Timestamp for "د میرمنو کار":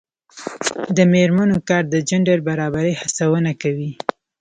0.97-1.83